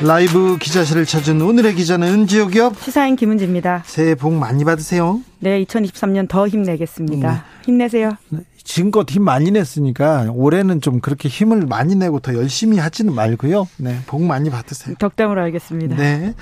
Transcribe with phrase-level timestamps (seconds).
[0.00, 2.72] 라이브 기자실을 찾은 오늘의 기자는 은지옥이요.
[2.80, 3.82] 시사인 김은지입니다.
[3.84, 5.20] 새해 복 많이 받으세요.
[5.40, 7.32] 네, 2023년 더 힘내겠습니다.
[7.32, 7.38] 네.
[7.64, 8.12] 힘내세요.
[8.28, 13.66] 네, 지금껏 힘 많이 냈으니까 올해는 좀 그렇게 힘을 많이 내고 더 열심히 하지는 말고요.
[13.78, 14.94] 네, 복 많이 받으세요.
[14.98, 15.96] 덕담으로 알겠습니다.
[15.96, 16.34] 네.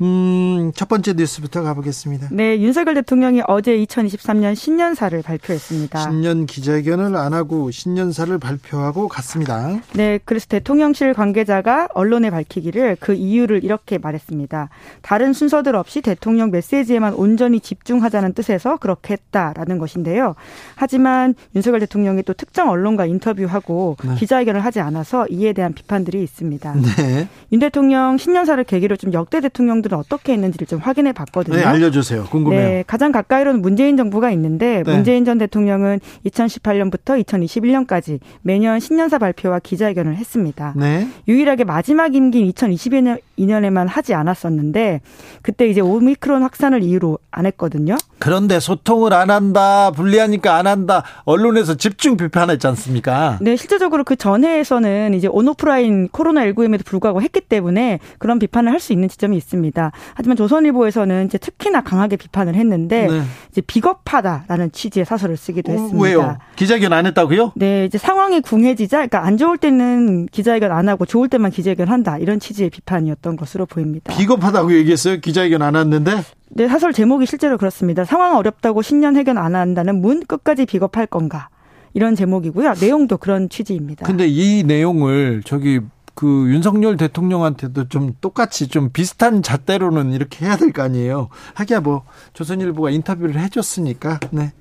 [0.00, 2.28] 음, 첫 번째 뉴스부터 가보겠습니다.
[2.30, 5.98] 네, 윤석열 대통령이 어제 2023년 신년사를 발표했습니다.
[5.98, 9.80] 신년 기자회견을 안 하고 신년사를 발표하고 갔습니다.
[9.94, 14.68] 네, 그래서 대통령실 관계자가 언론에 밝히기를 그 이유를 이렇게 말했습니다.
[15.02, 20.36] 다른 순서들 없이 대통령 메시지에만 온전히 집중하자는 뜻에서 그렇게 했다라는 것인데요.
[20.76, 24.14] 하지만 윤석열 대통령이 또 특정 언론과 인터뷰하고 네.
[24.16, 26.74] 기자회견을 하지 않아서 이에 대한 비판들이 있습니다.
[26.74, 27.28] 네.
[27.52, 31.56] 윤 대통령 신년사를 계기로 좀 역대 대통령들은 어떻게 했는지를 좀 확인해 봤거든요.
[31.56, 32.24] 네, 알려주세요.
[32.24, 32.60] 궁금해요.
[32.60, 34.94] 네, 가장 가까이로는 문재인 정부가 있는데 네.
[34.94, 40.74] 문재인 전 대통령은 2018년부터 2021년까지 매년 신년사 발표와 기자회견을 했습니다.
[40.76, 41.08] 네.
[41.28, 45.00] 유일하게 마지막 임기인 2022년 에만 하지 않았었는데
[45.42, 47.96] 그때 이제 오미크론 확산을 이유로 안 했거든요.
[48.18, 51.02] 그런데 소통을 안 한다, 불리하니까 안 한다.
[51.24, 53.38] 언론에서 집중 비판했지 않습니까?
[53.40, 59.08] 네, 실제적으로 그 전해에서는 이제 온오프라인 코로나19임에도 불구하고 했기 때문에 그런 비판을 할 수 있는
[59.08, 59.92] 지점이 있습니다.
[60.14, 63.22] 하지만 조선일보에서는 이제 특히나 강하게 비판을 했는데 네.
[63.50, 66.04] 이제 비겁하다라는 취지의 사설을 쓰기도 어, 했습니다.
[66.04, 66.36] 왜요?
[66.56, 67.52] 기자회견 안 했다고요?
[67.56, 72.18] 네, 이제 상황이 궁해지자, 그러니까 안 좋을 때는 기자회견 안 하고 좋을 때만 기자회견 한다
[72.18, 74.14] 이런 취지의 비판이었 던 것으로 보입니다.
[74.14, 75.18] 비겁하다고 얘기했어요?
[75.18, 76.22] 기자회견 안 했는데?
[76.50, 78.04] 네, 사설 제목이 실제로 그렇습니다.
[78.04, 81.48] 상황 어렵다고 신년 회견 안 한다는 문 끝까지 비겁할 건가?
[81.94, 82.74] 이런 제목이고요.
[82.80, 84.04] 내용도 그런 취지입니다.
[84.04, 85.80] 근데 이 내용을 저기
[86.14, 91.28] 그 윤석열 대통령한테도 좀 똑같이 좀 비슷한 잣대로는 이렇게 해야 될 거 아니에요.
[91.54, 92.02] 하기야 뭐
[92.32, 94.20] 조선일보가 인터뷰를 해줬으니까.
[94.30, 94.52] 네.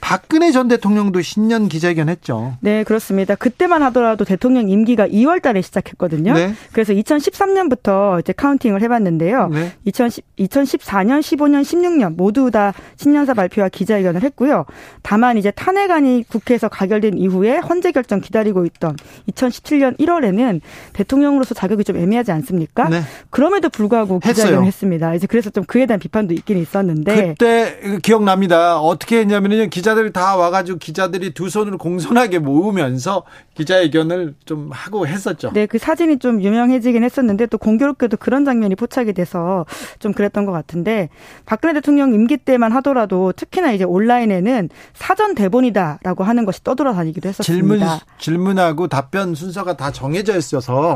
[0.00, 2.56] 박근혜 전 대통령도 신년 기자회견 했죠.
[2.60, 3.34] 네, 그렇습니다.
[3.34, 6.34] 그때만 하더라도 대통령 임기가 2월 달에 시작했거든요.
[6.34, 6.54] 네.
[6.72, 9.48] 그래서 2013년부터 이제 카운팅을 해봤는데요.
[9.48, 9.72] 네.
[9.84, 14.64] 2010, 2014년, 15년, 16년 모두 다 신년사 발표와 기자회견을 했고요.
[15.02, 18.96] 다만 이제 탄핵안이 국회에서 가결된 이후에 헌재 결정 기다리고 있던
[19.30, 20.60] 2017년 1월에는
[21.02, 22.88] 대통령으로서 자격이 좀 애매하지 않습니까?
[22.88, 23.02] 네.
[23.30, 25.14] 그럼에도 불구하고 기자회견을 했습니다.
[25.14, 28.80] 이제 그래서 좀 그에 대한 비판도 있긴 있었는데 그때 기억납니다.
[28.80, 29.68] 어떻게 했냐면요.
[29.68, 33.24] 기자들 다 와가지고 기자들이 두 손을 공손하게 모으면서
[33.54, 35.50] 기자회견을 좀 하고 했었죠.
[35.52, 39.66] 네, 그 사진이 좀 유명해지긴 했었는데 또 공교롭게도 그런 장면이 포착이 돼서
[39.98, 41.08] 좀 그랬던 것 같은데
[41.46, 47.76] 박근혜 대통령 임기 때만 하더라도 특히나 이제 온라인에는 사전 대본이다라고 하는 것이 떠돌아다니기도 했었습니다.
[48.18, 50.91] 질문 질문하고 답변 순서가 다 정해져 있어서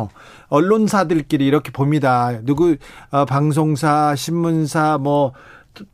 [0.48, 2.40] 언론사들끼리 이렇게 봅니다.
[2.44, 2.76] 누구
[3.10, 5.32] 어, 방송사, 신문사, 뭐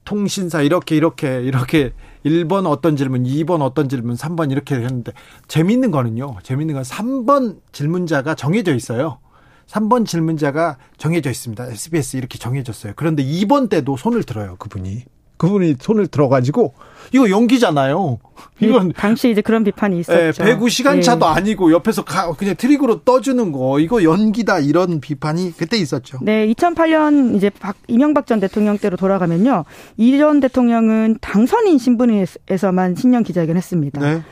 [0.04, 1.92] 통신사 이렇게 이렇게 이렇게
[2.24, 5.12] 1번 어떤 질문, 2번 어떤 질문, 3번 이렇게 했는데
[5.48, 6.36] 재밌는 거는요.
[6.42, 9.18] 재밌는 건 3번 질문자가 정해져 있어요.
[9.66, 11.66] 3번 질문자가 정해져 있습니다.
[11.66, 12.92] SBS 이렇게 정해졌어요.
[12.96, 15.04] 그런데 2번 때도 손을 들어요, 그분이.
[15.42, 16.72] 그분이 손을 들어가지고
[17.12, 18.20] 이거 연기잖아요.
[18.60, 20.16] 이건 당시 이제 그런 비판이 있었죠.
[20.16, 21.32] 네, 배구 시간차도 네.
[21.32, 26.18] 아니고 옆에서 가, 그냥 트릭으로 떠주는 거 이거 연기다 이런 비판이 그때 있었죠.
[26.22, 29.64] 네, 2008년 이제 박 이명박 전 대통령 때로 돌아가면요,
[29.96, 34.00] 이 전 대통령은 당선인 신분에서만 신년 기자회견했습니다.
[34.00, 34.22] 네.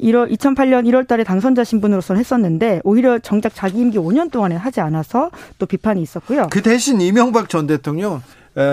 [0.00, 5.30] 1월 2008년 1월 달에 당선자 신분으로서는 했었는데 오히려 정작 자기 임기 5년 동안에 하지 않아서
[5.58, 6.48] 또 비판이 있었고요.
[6.50, 8.22] 그 대신 이명박 전 대통령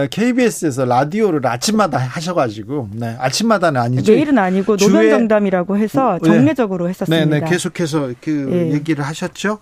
[0.09, 4.11] KBS에서 라디오를 아침마다 하셔가지고 네, 아침마다는 아니죠.
[4.11, 6.29] 내일은 아니고 노면 정담이라고 해서 네.
[6.29, 6.89] 정례적으로 네.
[6.89, 7.25] 했었습니다.
[7.25, 8.73] 네, 네, 계속해서 그 네.
[8.73, 9.59] 얘기를 하셨죠.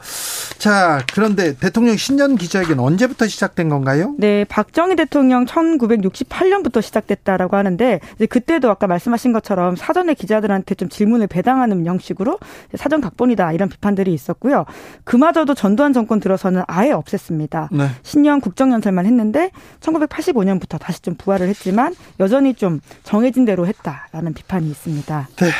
[0.57, 4.15] 자, 그런데 대통령 신년 기자회견 언제부터 시작된 건가요?
[4.17, 7.99] 네, 박정희 대통령 1968년부터 시작됐다라고 하는데
[8.29, 12.39] 그때도 아까 말씀하신 것처럼 사전에 기자들한테 좀 질문을 배당하는 형식으로
[12.75, 14.65] 사전 각본이다 이런 비판들이 있었고요.
[15.03, 17.67] 그마저도 전두환 정권 들어서는 아예 없앴습니다.
[17.71, 17.87] 네.
[18.03, 24.69] 신년 국정연설만 했는데 19 1985년부터 다시 좀 부활을 했지만 여전히 좀 정해진 대로 했다라는 비판이
[24.69, 25.29] 있습니다.
[25.35, 25.51] 네.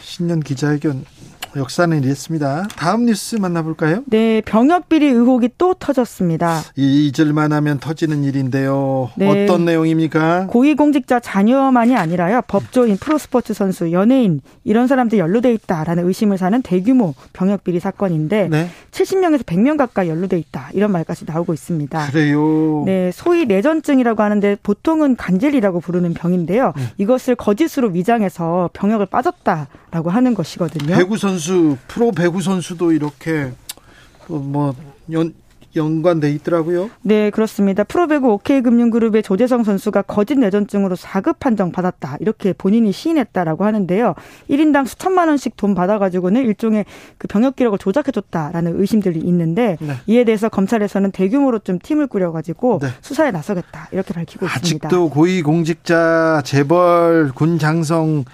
[0.00, 1.04] 신년 기자회견
[1.56, 2.66] 역사는 이랬습니다.
[2.76, 4.02] 다음 뉴스 만나볼까요?
[4.06, 6.60] 네, 병역 비리 의혹이 또 터졌습니다.
[6.76, 9.10] 잊을만 하면 터지는 일인데요.
[9.16, 10.46] 네, 어떤 내용입니까?
[10.48, 12.42] 고위공직자 자녀만이 아니라요.
[12.48, 18.68] 법조인, 프로스포츠 선수, 연예인 이런 사람들이 연루돼 있다라는 의심을 사는 대규모 병역 비리 사건인데 네.
[18.90, 20.70] 70명에서 100명 가까이 연루돼 있다.
[20.72, 22.06] 이런 말까지 나오고 있습니다.
[22.10, 22.82] 그래요.
[22.86, 26.72] 네, 소위 내전증이라고 하는데 보통은 간질이라고 부르는 병인데요.
[26.76, 26.88] 음.
[26.98, 30.96] 이것을 거짓으로 위장해서 병역을 빠졌다라고 하는 것이거든요.
[30.96, 31.43] 배구 선수,
[31.88, 33.52] 프로 배구 선수도 이렇게
[34.28, 34.74] 뭐
[35.12, 35.34] 연,
[35.76, 36.90] 연관돼 있더라고요.
[37.02, 37.84] 네, 그렇습니다.
[37.84, 42.16] 프로배구 OK금융그룹의 조재성 선수가 거짓 내전증으로 4급 판정 받았다.
[42.20, 44.14] 이렇게 본인이 시인했다라고 하는데요.
[44.50, 46.84] 1인당 수천만 원씩 돈 받아가지고는 일종의
[47.18, 49.94] 그 병역 기록을 조작해줬다라는 의심들이 있는데 네.
[50.06, 52.88] 이에 대해서 검찰에서는 대규모로 좀 팀을 꾸려가지고 네.
[53.00, 54.86] 수사에 나서겠다 이렇게 밝히고 있습니다.
[54.86, 58.24] 아직도 고위공직자, 재벌, 군 장성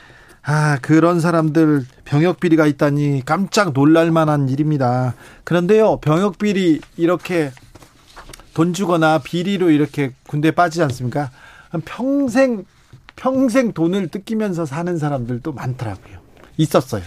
[0.43, 5.15] 아, 그런 사람들 병역 비리가 있다니 깜짝 놀랄 만한 일입니다.
[5.45, 7.53] 그런데요, 병역 비리 이렇게
[8.55, 11.31] 돈 주거나 비리로 이렇게 군대에 빠지지 않습니까?
[11.85, 12.65] 평생
[13.17, 16.21] 평생 돈을 뜯기면서 사는 사람들도 많더라고요.
[16.57, 17.03] 있었어요.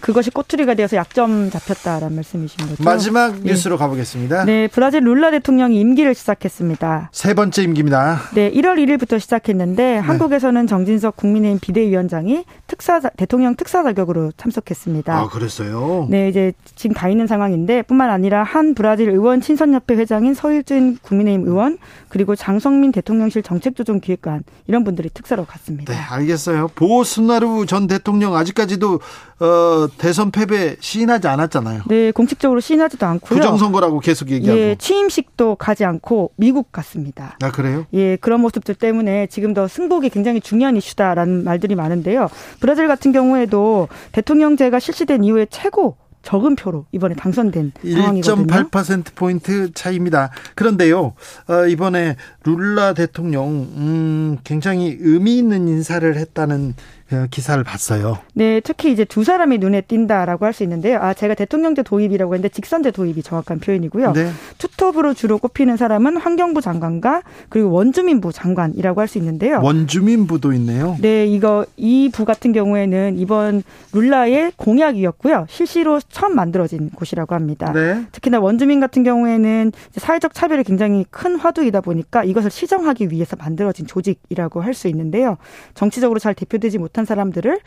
[0.00, 2.82] 그것이 꼬투리가 되어서 약점 잡혔다라는 말씀이신 거죠.
[2.82, 3.50] 마지막 네.
[3.50, 3.78] 뉴스로 네.
[3.78, 4.44] 가보겠습니다.
[4.44, 7.10] 네, 브라질 룰라 대통령이 임기를 시작했습니다.
[7.12, 8.20] 세 번째 임기입니다.
[8.34, 9.98] 네, 1월 1일부터 시작했는데 네.
[9.98, 12.44] 한국에서는 정진석 국민의힘 비대위원장이
[12.78, 15.12] 특사 대통령 특사 자격으로 참석했습니다.
[15.12, 16.06] 아, 그랬어요?
[16.08, 21.46] 네, 이제 지금 가 있는 상황인데 뿐만 아니라 한 브라질 의원 친선협회 회장인 서일준 국민의힘
[21.46, 21.78] 의원
[22.08, 25.92] 그리고 장성민 대통령실 정책조정기획관 이런 분들이 특사로 갔습니다.
[25.92, 26.68] 네, 알겠어요.
[26.76, 29.00] 보스나루 전 대통령 아직까지도
[29.40, 31.82] 어, 대선 패배 시인하지 않았잖아요.
[31.86, 33.38] 네, 공식적으로 시인하지도 않고요.
[33.38, 34.58] 부정선거라고 계속 얘기하고.
[34.58, 37.36] 예, 취임식도 가지 않고 미국 갔습니다.
[37.42, 37.86] 아, 그래요?
[37.92, 42.28] 예, 그런 모습들 때문에 지금 더 승복이 굉장히 중요한 이슈다라는 말들이 많은데요.
[42.68, 48.46] 브라질 같은 경우에도 대통령제가 실시된 이후에 최고 적은 표로 이번에 당선된 상황이거든요.
[48.46, 50.30] 1.8% 포인트 차이입니다.
[50.54, 51.14] 그런데요,
[51.48, 56.82] 어, 이번에 룰라 대통령 음, 굉장히 의미 있는 인사를 했다는 그
[57.30, 58.18] 기사를 봤어요.
[58.34, 60.98] 네, 특히 이제 두 사람이 눈에 띈다라고 할 수 있는데요.
[61.00, 64.12] 아, 제가 대통령제 도입이라고 했는데 직선제 도입이 정확한 표현이고요.
[64.12, 64.30] 네.
[64.58, 69.60] 투톱으로 주로 꼽히는 사람은 환경부 장관과 그리고 원주민부 장관이라고 할 수 있는데요.
[69.62, 70.96] 원주민부도 있네요.
[71.00, 73.62] 네, 이거 이 부 같은 경우에는 이번
[73.92, 75.46] 룰라의 공약이었고요.
[75.48, 77.72] 실시로 처음 만들어진 곳이라고 합니다.
[77.72, 78.04] 네.
[78.12, 84.60] 특히나 원주민 같은 경우에는 사회적 차별이 굉장히 큰 화두이다 보니까 이것을 시정하기 위해서 만들어진 조직이라고
[84.62, 85.36] 할 수 있는데요.
[85.74, 87.60] 정치적으로 잘 대표되지 못한 못한 사람들을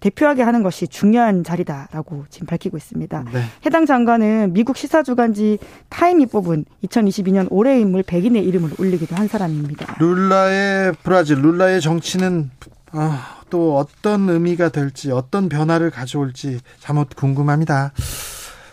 [0.00, 3.24] 대표하게 하는 것이 중요한 자리다라고 지금 밝히고 있습니다.
[3.32, 3.42] 네.
[3.66, 5.58] 해당 장관은 미국 시사주간지
[5.90, 9.96] 타임이 뽑은 2022년 올해의 인물 100인의 이름을 올리기도 한 사람입니다.
[10.00, 12.50] 룰라의 브라질, 룰라의 정치는
[12.92, 17.92] 아, 또 어떤 의미가 될지, 어떤 변화를 가져올지 잠못 궁금합니다.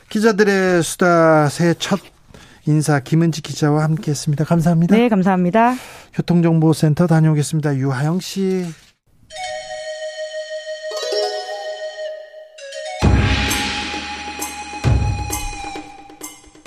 [0.09, 1.99] 기자들의 수다 새 첫
[2.65, 4.45] 인사 김은지 기자와 함께했습니다.
[4.45, 4.95] 감사합니다.
[4.95, 5.75] 네, 감사합니다.
[6.13, 7.77] 교통정보센터 다녀오겠습니다.
[7.77, 8.65] 유하영 씨.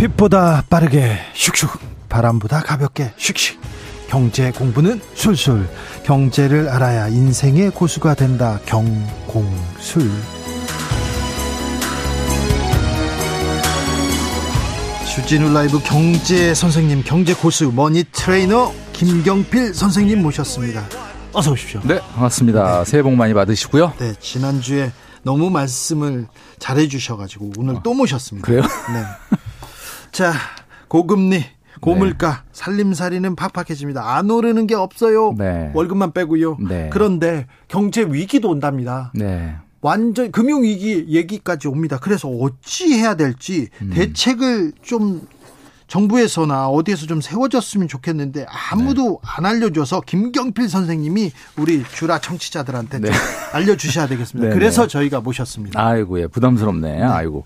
[0.03, 1.79] 빛보다 빠르게 슉슉
[2.09, 3.57] 바람보다 가볍게 슉슉.
[4.09, 5.69] 경제 공부는 술술.
[6.03, 8.59] 경제를 알아야 인생의 고수가 된다.
[8.67, 10.11] 경공술.
[15.15, 20.85] 주진우 라이브 경제 선생님 경제 고수 머니 트레이너 김경필 선생님 모셨습니다.
[21.33, 21.81] 어서 오십시오.
[21.85, 22.79] 네 반갑습니다.
[22.81, 22.85] 네.
[22.91, 23.93] 새해 복 많이 받으시고요.
[23.99, 24.91] 네 지난주에
[25.23, 26.27] 너무 말씀을
[26.59, 27.81] 잘해 주셔가지고 오늘 어.
[27.85, 28.45] 또 모셨습니다.
[28.47, 28.63] 그래요?
[28.63, 29.05] 네
[30.13, 30.35] 자,
[30.89, 31.43] 고금리,
[31.81, 32.49] 고물가, 네.
[32.53, 34.15] 살림살이는 팍팍해집니다.
[34.15, 35.35] 안 오르는 게 없어요.
[35.37, 35.71] 네.
[35.75, 36.59] 월급만 빼고요.
[36.69, 36.91] 네.
[36.93, 39.11] 그런데 경제 위기도 온답니다.
[39.15, 39.57] 네.
[39.81, 41.99] 완전 금융 위기 얘기까지 옵니다.
[41.99, 43.91] 그래서 어찌 해야 될지 음.
[43.93, 45.27] 대책을 좀
[45.93, 49.31] 정부에서나 어디에서 좀 세워졌으면 좋겠는데 아무도 네.
[49.37, 53.11] 안 알려줘서 김경필 선생님이 우리 주라 청취자들한테 네.
[53.53, 54.49] 알려주셔야 되겠습니다.
[54.49, 54.89] 네, 그래서 네.
[54.89, 55.79] 저희가 모셨습니다.
[55.79, 56.97] 아이고 예 부담스럽네.
[56.97, 57.03] 네.
[57.03, 57.45] 아이고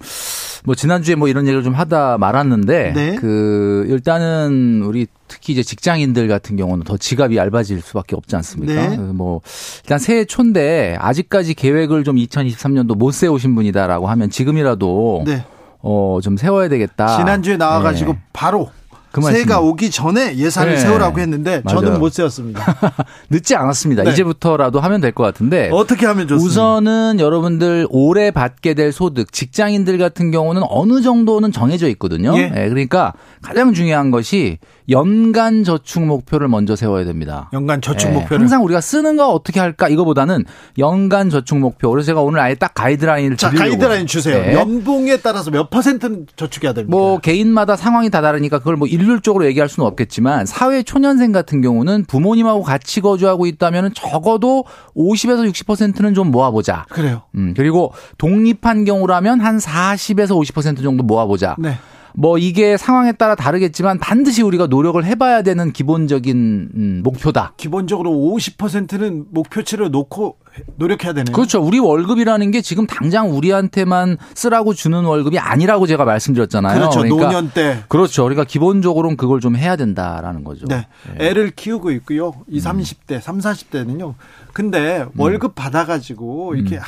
[0.64, 3.16] 뭐 지난주에 뭐 이런 얘기를 좀 하다 말았는데 네.
[3.16, 8.90] 그 일단은 우리 특히 이제 직장인들 같은 경우는 더 지갑이 얇아질 수밖에 없지 않습니까?
[8.90, 8.96] 네.
[8.96, 9.40] 뭐
[9.82, 15.44] 일단 새해 초인데 아직까지 계획을 좀 2023년도 못 세우신 분이다라고 하면 지금이라도 네.
[15.86, 17.16] 어, 좀 세워야 되겠다.
[17.18, 18.18] 지난주에 나와가지고 네.
[18.32, 18.70] 바로
[19.12, 20.78] 그 새해가 오기 전에 예산을 네.
[20.78, 21.80] 세우라고 했는데 맞아요.
[21.80, 22.62] 저는 못 세웠습니다.
[23.30, 24.02] 늦지 않았습니다.
[24.02, 24.10] 네.
[24.10, 26.44] 이제부터라도 하면 될 것 같은데 어떻게 하면 좋습니까?
[26.46, 32.36] 우선은 여러분들 올해 받게 될 소득 직장인들 같은 경우는 어느 정도는 정해져 있거든요.
[32.36, 32.48] 예.
[32.50, 37.50] 네, 그러니까 가장 중요한 것이 연간 저축 목표를 먼저 세워야 됩니다.
[37.52, 40.44] 연간 저축 예, 목표를 항상 우리가 쓰는 거 어떻게 할까 이거보다는
[40.78, 41.90] 연간 저축 목표.
[41.90, 43.70] 그래서 제가 오늘 아예 딱 가이드라인을 자, 드리려고.
[43.70, 44.40] 가이드라인 주세요.
[44.40, 44.54] 네.
[44.54, 46.96] 연봉에 따라서 몇 퍼센트는 저축해야 됩니까?
[46.96, 52.04] 뭐 개인마다 상황이 다 다르니까 그걸 뭐 일률적으로 얘기할 수는 없겠지만 사회 초년생 같은 경우는
[52.04, 54.64] 부모님하고 같이 거주하고 있다면 적어도
[54.96, 56.86] 50에서 60%는 좀 모아보자.
[56.90, 57.22] 그래요.
[57.34, 61.56] 음, 그리고 독립한 경우라면 한 40에서 50% 정도 모아보자.
[61.58, 61.76] 네.
[62.18, 67.52] 뭐 이게 상황에 따라 다르겠지만 반드시 우리가 노력을 해봐야 되는 기본적인 음, 목표다.
[67.58, 70.38] 기본적으로 50%는 목표치를 놓고
[70.76, 71.30] 노력해야 되는.
[71.30, 71.60] 그렇죠.
[71.60, 76.78] 우리 월급이라는 게 지금 당장 우리한테만 쓰라고 주는 월급이 아니라고 제가 말씀드렸잖아요.
[76.78, 77.00] 그렇죠.
[77.00, 77.84] 그러니까 노년 때.
[77.88, 78.22] 그렇죠.
[78.22, 80.64] 그러니까 기본적으로는 그걸 좀 해야 된다라는 거죠.
[80.66, 80.86] 네.
[81.18, 81.26] 네.
[81.26, 82.32] 애를 키우고 있고요.
[82.48, 84.14] 20, 30대, 3, 40대는요.
[84.54, 85.54] 근데 월급 음.
[85.54, 86.80] 받아 가지고 이렇게 음.
[86.80, 86.84] 아,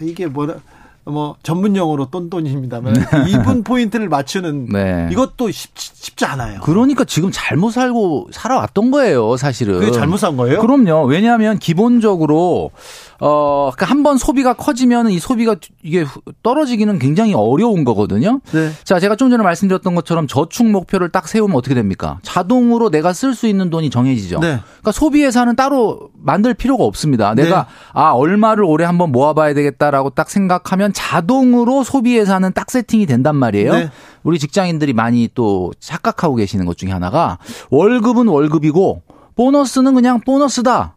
[0.00, 0.54] 이게 뭐라
[1.08, 2.94] 뭐 전문 용어로 똔똔입니다만
[3.28, 5.08] 이분 포인트를 맞추는 네.
[5.10, 6.60] 이것도 쉽, 쉽지 않아요.
[6.60, 9.80] 그러니까 지금 잘못 살고 살아왔던 거예요, 사실은.
[9.80, 10.60] 그게 잘못 산 거예요?
[10.60, 11.04] 그럼요.
[11.06, 12.70] 왜냐하면 기본적으로
[13.20, 16.04] 어, 그러니까 한 번 소비가 커지면 이 소비가 이게
[16.44, 18.40] 떨어지기는 굉장히 어려운 거거든요.
[18.52, 18.70] 네.
[18.84, 22.20] 자, 제가 좀 전에 말씀드렸던 것처럼 저축 목표를 딱 세우면 어떻게 됩니까?
[22.22, 24.38] 자동으로 내가 쓸 수 있는 돈이 정해지죠.
[24.38, 24.60] 네.
[24.60, 27.34] 그러니까 소비 예산은 따로 만들 필요가 없습니다.
[27.34, 27.64] 내가 네.
[27.92, 33.72] 아, 얼마를 올해 한번 모아봐야 되겠다라고 딱 생각하면 자동으로 소비 예산은 딱 세팅이 된단 말이에요.
[33.72, 33.90] 네.
[34.24, 37.38] 우리 직장인들이 많이 또 착각하고 계시는 것 중에 하나가
[37.70, 39.02] 월급은 월급이고
[39.36, 40.96] 보너스는 그냥 보너스다.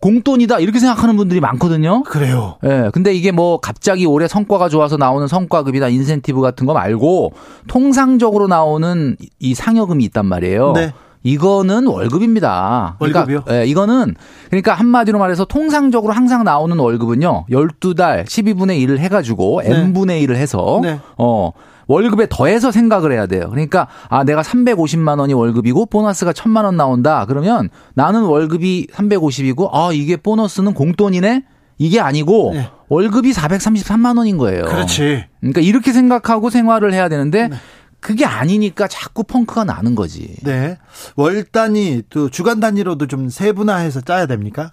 [0.00, 2.02] 공돈이다 이렇게 생각하는 분들이 많거든요.
[2.02, 2.58] 그래요.
[2.62, 2.68] 예.
[2.68, 7.32] 네, 근데 이게 뭐 갑자기 올해 성과가 좋아서 나오는 성과급이나 인센티브 같은 거 말고
[7.68, 10.72] 통상적으로 나오는 이 상여금이 있단 말이에요.
[10.72, 10.92] 네.
[11.22, 12.96] 이거는 월급입니다.
[12.98, 13.44] 그러니까 월급이요?
[13.50, 14.14] 예, 이거는
[14.48, 17.46] 그러니까 한마디로 말해서 통상적으로 항상 나오는 월급은요.
[17.50, 19.74] 12달 12분의 1을 해 가지고 네.
[19.74, 21.00] n분의 1을 해서 네.
[21.16, 21.52] 어
[21.86, 23.48] 월급에 더해서 생각을 해야 돼요.
[23.50, 27.24] 그러니까 아 내가 350만 원이 월급이고 보너스가 1000만 원 나온다.
[27.26, 31.44] 그러면 나는 월급이 350이고 아 이게 보너스는 공돈이네.
[31.80, 32.68] 이게 아니고 네.
[32.88, 34.64] 월급이 433만 원인 거예요.
[34.64, 35.24] 그렇지.
[35.40, 37.56] 그러니까 이렇게 생각하고 생활을 해야 되는데 네.
[38.00, 40.36] 그게 아니니까 자꾸 펑크가 나는 거지.
[40.42, 40.78] 네.
[41.16, 44.70] 월 단위 또 주간 단위로도 좀 세분화해서 짜야 됩니까?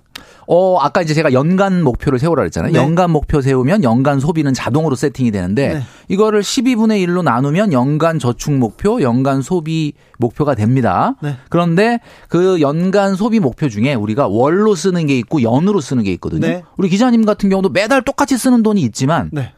[0.47, 2.71] 어, 아까 이제 제가 연간 목표를 세우라 그랬잖아요.
[2.71, 2.79] 네.
[2.79, 5.81] 연간 목표 세우면 연간 소비는 자동으로 세팅이 되는데 네.
[6.07, 11.15] 이거를 12분의 1로 나누면 연간 저축 목표, 연간 소비 목표가 됩니다.
[11.21, 11.35] 네.
[11.49, 16.47] 그런데 그 연간 소비 목표 중에 우리가 월로 쓰는 게 있고 연으로 쓰는 게 있거든요.
[16.47, 16.63] 네.
[16.77, 19.51] 우리 기자님 같은 경우도 매달 똑같이 쓰는 돈이 있지만 네.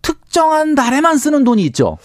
[0.00, 1.98] 특정한 달에만 쓰는 돈이 있죠.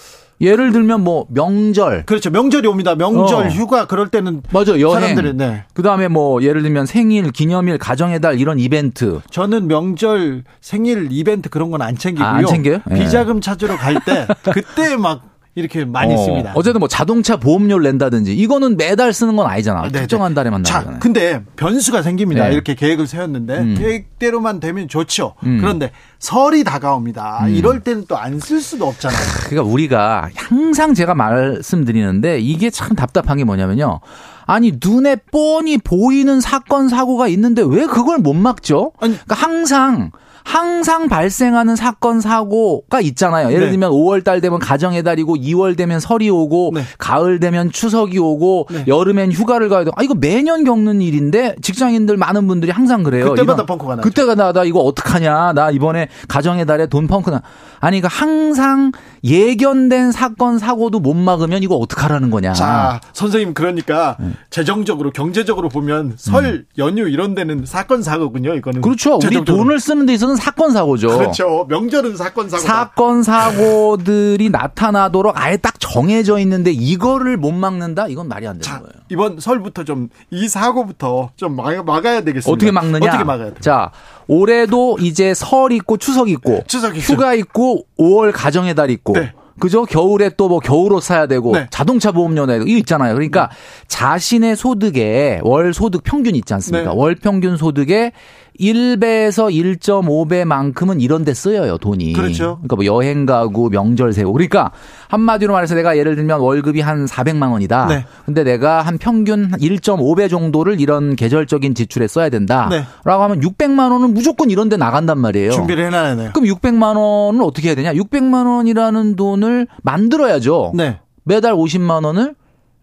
[0.43, 2.03] 예를 들면 뭐 명절.
[2.05, 2.29] 그렇죠.
[2.29, 2.95] 명절이 옵니다.
[2.95, 3.49] 명절 어.
[3.49, 5.37] 휴가 그럴 때는 맞아 여행.
[5.37, 5.63] 네.
[5.73, 9.21] 그다음에 뭐 예를 들면 생일 기념일 가정의 달 이런 이벤트.
[9.31, 12.27] 저는 명절 생일 이벤트 그런 건 안 챙기고요.
[12.27, 12.79] 아, 안 챙겨요?
[12.93, 15.21] 비자금 찾으러 갈 때 그때 막
[15.55, 16.17] 이렇게 많이 어.
[16.17, 16.51] 씁니다.
[16.55, 19.83] 어쨌든 뭐 자동차 보험료를 낸다든지 이거는 매달 쓰는 건 아니잖아.
[19.83, 19.99] 네네.
[20.01, 20.97] 특정한 달에만 나잖아요.
[20.99, 22.47] 근데 변수가 생깁니다.
[22.47, 22.53] 네.
[22.53, 23.75] 이렇게 계획을 세웠는데 음.
[23.77, 25.35] 계획대로만 되면 좋죠.
[25.43, 25.59] 음.
[25.61, 27.45] 그런데 설이 다가옵니다.
[27.45, 27.49] 음.
[27.53, 29.19] 이럴 때는 또 안 쓸 수도 없잖아요.
[29.47, 33.99] 그러니까 우리가 항상 제가 말씀드리는데 이게 참 답답한 게 뭐냐면요.
[34.45, 38.91] 아니 눈에 뻔히 보이는 사건 사고가 있는데 왜 그걸 못 막죠?
[38.99, 40.11] 아니, 그러니까 항상
[40.43, 43.49] 항상 발생하는 사건 사고가 있잖아요.
[43.49, 43.71] 예를 네.
[43.71, 46.83] 들면 5월 달 되면 가정의 달이고 2월 되면 설이 오고 네.
[46.97, 48.83] 가을 되면 추석이 오고 네.
[48.87, 49.91] 여름엔 휴가를 가야 돼.
[49.95, 53.29] 아 이거 매년 겪는 일인데 직장인들 많은 분들이 항상 그래요.
[53.29, 54.07] 그때마다 펑크가 나죠.
[54.07, 55.53] 그때가 나다 이거 어떡하냐.
[55.53, 57.41] 나 이번에 가정의 달에 돈 펑크 나.
[57.79, 58.91] 아니 그러니까 항상
[59.23, 62.53] 예견된 사건 사고도 못 막으면 이거 어떡하라는 거냐.
[62.53, 64.31] 자, 선생님 그러니까 네.
[64.49, 66.65] 재정적으로 경제적으로 보면 설 음.
[66.77, 68.55] 연휴 이런 데는 사건 사고군요.
[68.55, 69.19] 이거는 그렇죠.
[69.23, 71.07] 우리 돈을 쓰는 데 있어서 사고는 사건 사고죠.
[71.17, 71.65] 그렇죠.
[71.69, 72.63] 명절은 사건 사고.
[72.63, 78.07] 사건 사고들이 나타나도록 아예 딱 정해져 있는데 이거를 못 막는다?
[78.07, 78.91] 이건 말이 안 되는 자, 거예요.
[79.09, 82.51] 이번 설부터 좀 이 사고부터 좀 막 아야 되겠습니다.
[82.51, 83.07] 어떻게 막느냐?
[83.09, 83.59] 어떻게 막아야 돼?
[83.59, 83.91] 자,
[84.27, 89.31] 올해도 이제 설 있고 추석 있고 추석 휴가 있고 5월 가정의 달 있고 네.
[89.59, 89.85] 그죠?
[89.85, 91.67] 겨울에 또 뭐 겨울옷 사야 되고 네.
[91.69, 93.13] 자동차 보험료 내야 되고 이거 있잖아요.
[93.13, 93.55] 그러니까 네.
[93.87, 96.91] 자신의 소득에 월 소득 평균 있지 않습니까?
[96.91, 96.95] 네.
[96.97, 98.11] 월 평균 소득에
[98.59, 102.13] 1배에서 1.5배만큼은 이런 데 쓰여요, 돈이.
[102.13, 102.59] 그렇죠.
[102.63, 104.33] 그러니까 뭐 여행 가고 명절 세고.
[104.33, 104.71] 그러니까
[105.07, 107.87] 한마디로 말해서 내가 예를 들면 월급이 한 400만 원이다.
[107.87, 108.05] 네.
[108.25, 112.67] 근데 내가 한 평균 1.5배 정도를 이런 계절적인 지출에 써야 된다.
[112.69, 112.83] 네.
[113.03, 115.51] 라고 하면 600만 원은 무조건 이런 데 나간단 말이에요.
[115.51, 116.31] 준비를 해 놔야 돼요.
[116.33, 117.93] 그럼 600만 원은 어떻게 해야 되냐?
[117.93, 120.73] 600만 원이라는 돈을 만들어야죠.
[120.75, 120.99] 네.
[121.23, 122.35] 매달 50만 원을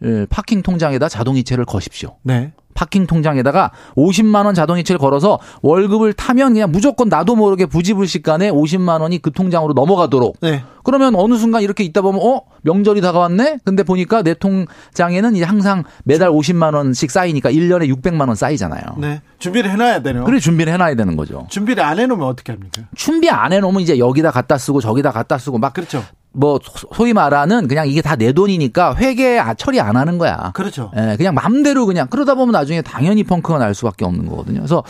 [0.02, 2.16] 예, 파킹 통장에다 자동이체를 거십시오.
[2.22, 2.52] 네.
[2.74, 9.18] 파킹 통장에다가 50만 원 자동이체를 걸어서 월급을 타면 그냥 무조건 나도 모르게 부지불식간에 50만 원이
[9.18, 10.36] 그 통장으로 넘어가도록.
[10.40, 10.62] 네.
[10.82, 13.58] 그러면 어느 순간 이렇게 있다 보면 어 명절이 다가왔네.
[13.64, 18.82] 근데 보니까 내 통장에는 이제 항상 매달 50만 원씩 쌓이니까 1년에 600만 원 쌓이잖아요.
[18.98, 19.20] 네.
[19.38, 20.24] 준비를 해놔야 되네요.
[20.24, 21.46] 그래 준비를 해놔야 되는 거죠.
[21.50, 22.82] 준비를 안 해놓으면 어떻게 합니까?
[22.94, 26.02] 준비 안 해놓으면 이제 여기다 갖다 쓰고 저기다 갖다 쓰고 막 그렇죠.
[26.32, 26.60] 뭐
[26.94, 30.52] 소위 말하는 그냥 이게 다 내 돈이니까 회계 아, 처리 안 하는 거야.
[30.54, 30.92] 그렇죠.
[30.96, 34.58] 예, 그냥 맘대로 그냥 그러다 보면 나중에 당연히 펑크가 날 수밖에 없는 거거든요.
[34.60, 34.84] 그래서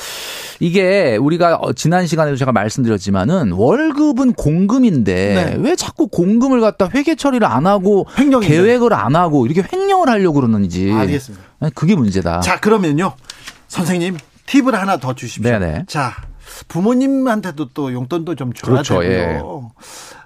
[0.58, 5.56] 이게 우리가 어, 지난 시간에도 제가 말씀드렸지만은 월급은 공금인데 네.
[5.60, 8.54] 왜 자꾸 공금을 갖다 회계 처리를 안 하고 횡령인데.
[8.54, 10.92] 계획을 안 하고 이렇게 횡령을 하려고 그러는지.
[10.92, 11.44] 알겠습니다.
[11.64, 12.40] 예, 그게 문제다.
[12.40, 13.12] 자, 그러면요.
[13.68, 14.16] 선생님
[14.46, 15.44] 팁을 하나 더 주십시오.
[15.50, 15.84] 네네.
[15.86, 16.12] 자,
[16.68, 19.16] 부모님한테도 또 용돈도 좀 줘야 그렇죠, 되고요.
[19.16, 19.40] 예.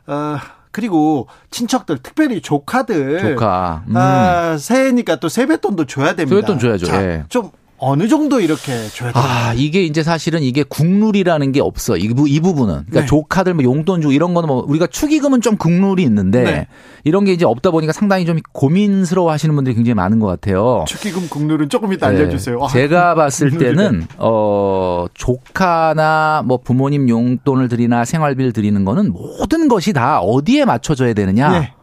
[0.07, 0.39] 어,
[0.75, 3.97] 그리고 친척들 특별히 조카들 조카 음.
[3.97, 6.35] 아, 새해니까 또 세뱃돈도 줘야 됩니다.
[6.35, 6.87] 세뱃돈 줘야죠.
[6.87, 7.25] 자, 예.
[7.29, 9.23] 좀 어느 정도 이렇게 줘야 돼요?
[9.25, 11.97] 아, 이게 이제 사실은 이게 국룰이라는 게 없어.
[11.97, 12.75] 이, 부, 이 부분은.
[12.87, 13.07] 그러니까 네.
[13.07, 16.67] 조카들 뭐 용돈 주고 이런 거는 뭐 우리가 축의금은 좀 국룰이 있는데 네.
[17.05, 20.85] 이런 게 이제 없다 보니까 상당히 좀 고민스러워 하시는 분들이 굉장히 많은 것 같아요.
[20.87, 22.17] 축의금 국룰은 조금 이따 네.
[22.17, 22.63] 알려주세요.
[22.63, 29.93] 아, 제가 봤을 때는, 어, 조카나 뭐 부모님 용돈을 드리나 생활비를 드리는 거는 모든 것이
[29.93, 31.75] 다 어디에 맞춰져야 되느냐.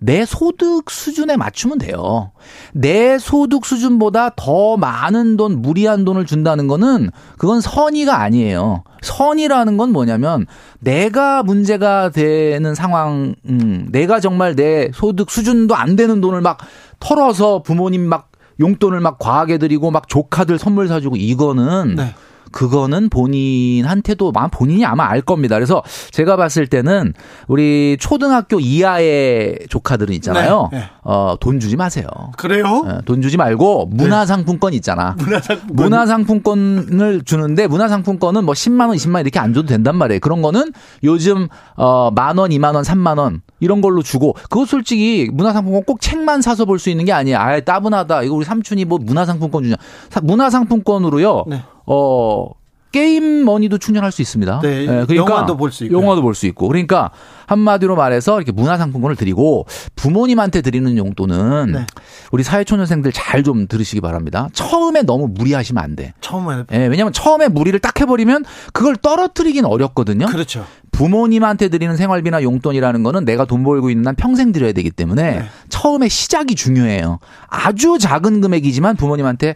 [0.00, 0.20] 네.
[0.20, 2.32] 내 소득 수준에 맞추면 돼요.
[2.72, 8.82] 내 소득 수준보다 더 많은 돈, 무리한 돈을 준다는 거는 그건 선의가 아니에요.
[9.02, 10.46] 선의라는 건 뭐냐면
[10.80, 16.58] 내가 문제가 되는 상황, 음, 내가 정말 내 소득 수준도 안 되는 돈을 막
[16.98, 22.14] 털어서 부모님 막 용돈을 막 과하게 드리고 막 조카들 선물 사주고 이거는 네.
[22.52, 25.56] 그거는 본인한테도 본인이 아마 알 겁니다.
[25.56, 27.14] 그래서 제가 봤을 때는
[27.48, 30.68] 우리 초등학교 이하의 조카들은 있잖아요.
[30.72, 30.84] 네, 네.
[31.02, 32.06] 어, 돈 주지 마세요.
[32.36, 32.84] 그래요?
[32.86, 35.14] 어, 돈 주지 말고 문화상품권 있잖아.
[35.18, 35.76] 문화상품권.
[35.76, 40.20] 문화상품권을 주는데 문화상품권은 뭐 10만 원, 20만 원 이렇게 안 줘도 된단 말이에요.
[40.20, 40.72] 그런 거는
[41.04, 46.00] 요즘 어, 만 원, 2만 원, 3만 원 이런 걸로 주고 그거 솔직히 문화상품권 꼭
[46.00, 47.40] 책만 사서 볼 수 있는 게 아니야.
[47.42, 48.22] 아예 따분하다.
[48.22, 49.76] 이거 우리 삼촌이 뭐 문화상품권 주냐.
[50.22, 51.44] 문화상품권으로요.
[51.48, 51.62] 네.
[51.86, 52.46] 어
[52.92, 54.60] 게임 머니도 충전할 수 있습니다.
[54.62, 55.94] 네, 네 그러니까 영화도 볼 수 있고.
[55.96, 56.66] 영화도 볼 수 있고.
[56.66, 57.10] 그러니까
[57.46, 61.86] 한마디로 말해서 이렇게 문화상품권을 드리고 부모님한테 드리는 용돈은 네.
[62.32, 64.48] 우리 사회초년생들 잘 좀 들으시기 바랍니다.
[64.52, 66.14] 처음에 너무 무리하시면 안 돼.
[66.20, 66.64] 처음에.
[66.68, 70.26] 네, 왜냐하면 처음에 무리를 딱 해버리면 그걸 떨어뜨리긴 어렵거든요.
[70.26, 70.64] 그렇죠.
[71.00, 75.44] 부모님한테 드리는 생활비나 용돈이라는 거는 내가 돈 벌고 있는 한 평생 드려야 되기 때문에 네.
[75.70, 77.20] 처음에 시작이 중요해요.
[77.48, 79.54] 아주 작은 금액이지만 부모님한테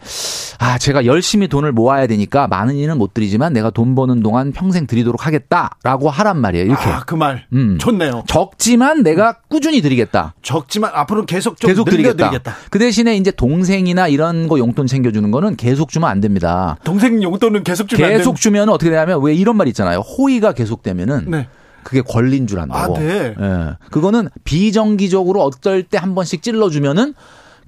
[0.59, 4.87] 아, 제가 열심히 돈을 모아야 되니까 많은 일은 못 드리지만 내가 돈 버는 동안 평생
[4.87, 6.64] 드리도록 하겠다라고 하란 말이에요.
[6.64, 6.88] 이렇게.
[6.88, 7.44] 아, 그 말.
[7.52, 7.76] 음.
[7.78, 8.24] 좋네요.
[8.26, 10.33] 적지만 내가 꾸준히 드리겠다.
[10.40, 12.30] 적지만 앞으로 계속 좀 계속 드리겠다.
[12.30, 12.54] 드리겠다.
[12.70, 16.78] 그 대신에 이제 동생이나 이런 거 용돈 챙겨 주는 거는 계속 주면 안 됩니다.
[16.85, 19.98] 동생 용돈은 계속 주면 계속 주면 어떻게 되냐면 왜 이런 말 있잖아요.
[19.98, 21.49] 호의가 계속되면은 네.
[21.83, 22.97] 그게 권리인 줄 안다고.
[22.97, 23.35] 아, 네.
[23.38, 23.77] 예.
[23.90, 27.14] 그거는 비정기적으로 어떨 때 한 번씩 찔러주면은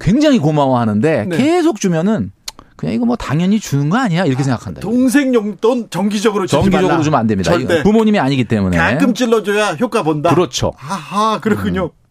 [0.01, 1.37] 굉장히 고마워하는데 네.
[1.37, 2.33] 계속 주면은
[2.77, 4.81] 그냥 이거 뭐 당연히 주는 거 아니야 이렇게 생각한다.
[4.83, 7.03] 동생 용돈 정기적으로 주지 정기적으로.
[7.03, 7.51] 주면 안 됩니다.
[7.83, 10.35] 부모님이 아니기 때문에 가끔 찔러줘야 효과 본다.
[10.35, 10.73] 그렇죠.
[10.77, 11.85] 하하 그렇군요.
[11.87, 12.06] 음.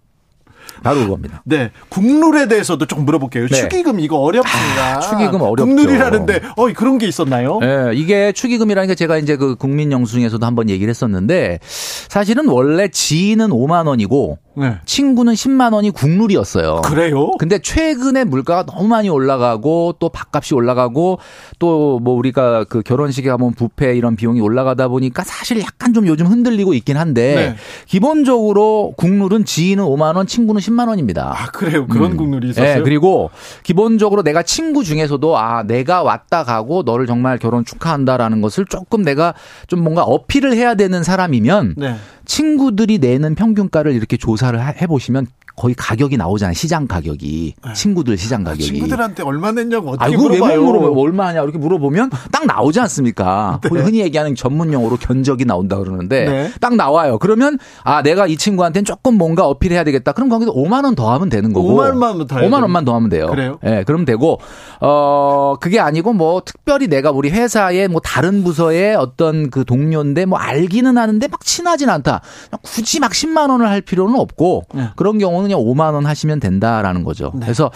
[0.83, 1.41] 바로 그겁니다.
[1.45, 1.71] 네.
[1.89, 3.47] 국룰에 대해서도 좀 물어볼게요.
[3.47, 3.55] 네.
[3.55, 4.97] 축의금 이거 어렵습니다.
[4.97, 5.65] 아, 축의금 어렵죠.
[5.65, 7.59] 국룰이라는데 어 그런 게 있었나요?
[7.59, 13.49] 네, 이게 축의금이라는 게 제가 이제 그 국민 영수증에서도 한번 얘기를 했었는데 사실은 원래 지인은
[13.49, 14.77] 5만 원이고 네.
[14.85, 16.81] 친구는 10만 원이 국룰이었어요.
[16.81, 17.31] 그래요?
[17.39, 21.19] 근데 최근에 물가가 너무 많이 올라가고 또 밥값이 올라가고
[21.59, 26.27] 또 뭐 우리가 그 결혼식에 가면 부페 이런 비용이 올라가다 보니까 사실 약간 좀 요즘
[26.27, 27.55] 흔들리고 있긴 한데 네.
[27.87, 31.33] 기본적으로 국룰은 지인은 5만 원, 친구는 10만 원입니다.
[31.35, 31.87] 아 그래요?
[31.87, 32.17] 그런 음.
[32.17, 32.75] 국룰이 있었어요?
[32.75, 33.31] 네, 그리고
[33.63, 39.33] 기본적으로 내가 친구 중에서도 아 내가 왔다 가고 너를 정말 결혼 축하한다라는 것을 조금 내가
[39.67, 41.95] 좀 뭔가 어필을 해야 되는 사람이면 네.
[42.25, 46.53] 친구들이 내는 평균가를 이렇게 조사를 해 보시면 거의 가격이 나오잖아요.
[46.53, 47.53] 시장 가격이.
[47.65, 47.73] 네.
[47.73, 48.63] 친구들 시장 가격이.
[48.63, 50.61] 친구들한테 얼마 냈냐고 어떻게 아이고, 물어봐요.
[50.61, 50.91] 물어봐요.
[50.99, 53.59] 얼마 하냐 이렇게 물어보면 딱 나오지 않습니까?
[53.63, 53.79] 네.
[53.81, 56.51] 흔히 얘기하는 전문 용어로 견적이 나온다 그러는데 네.
[56.59, 57.17] 딱 나와요.
[57.19, 60.11] 그러면 아 내가 이 친구한테는 조금 뭔가 어필해야 되겠다.
[60.11, 61.73] 그럼 거기서 5만 원 더 하면 되는 거고.
[61.75, 63.27] 5만 원만 더 5만 원만 더 하면 돼요.
[63.27, 63.59] 그래요?
[63.63, 64.39] 예, 네, 그럼 되고
[64.81, 70.37] 어 그게 아니고 뭐 특별히 내가 우리 회사의 뭐 다른 부서의 어떤 그 동료인데 뭐
[70.37, 72.21] 알기는 하는데 막 친하진 않다.
[72.61, 74.89] 굳이 막 10만 원을 할 필요는 없고 네.
[74.95, 77.31] 그런 경우는 그냥 5만 원 하시면 된다라는 거죠.
[77.33, 77.41] 네.
[77.41, 77.71] 그래서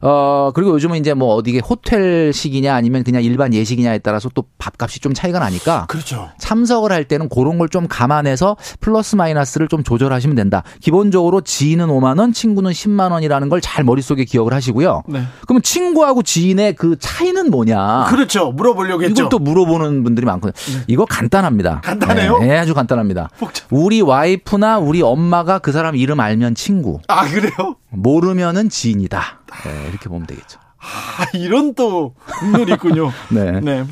[0.00, 5.14] 어, 그리고 요즘은 이제 뭐 어디게 호텔식이냐 아니면 그냥 일반 예식이냐에 따라서 또 밥값이 좀
[5.14, 5.86] 차이가 나니까.
[5.88, 6.30] 그렇죠.
[6.38, 10.62] 참석을 할 때는 그런 걸 좀 감안해서 플러스 마이너스를 좀 조절하시면 된다.
[10.80, 15.02] 기본적으로 지인은 5만 원, 친구는 10만 원이라는 걸 잘 머릿속에 기억을 하시고요.
[15.08, 15.22] 네.
[15.46, 18.04] 그러면 친구하고 지인의 그 차이는 뭐냐?
[18.08, 18.52] 그렇죠.
[18.52, 19.12] 물어보려고 했죠.
[19.12, 20.78] 이걸 또 물어보는 분들이 많거든요.
[20.78, 20.84] 네.
[20.86, 21.80] 이거 간단합니다.
[21.82, 22.38] 간단해요?
[22.38, 23.30] 네, 네, 아주 간단합니다.
[23.40, 23.66] 복잡.
[23.72, 27.00] 우리 와이프나 우리 엄마가 그 사람 이름 알면 친구.
[27.08, 27.74] 아, 그래요?
[27.90, 29.40] 모르면은 지인이다.
[29.64, 30.58] 네, 이렇게 보면 되겠죠.
[30.78, 33.10] 아, 이런 또 국룰이 있군요.
[33.30, 33.60] 네.
[33.60, 33.84] 네.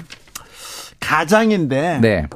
[1.00, 2.26] 가장인데 네.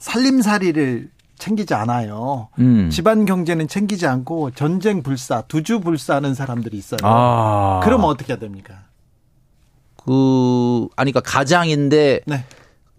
[0.00, 2.48] 살림살이를 챙기지 않아요.
[2.58, 2.90] 음.
[2.90, 6.98] 집안 경제는 챙기지 않고 전쟁 불사, 두주 불사하는 사람들이 있어요.
[7.02, 7.80] 아.
[7.84, 8.84] 그럼 어떻게 해야 됩니까?
[9.96, 12.44] 그 아니 그러니까 가장인데 네.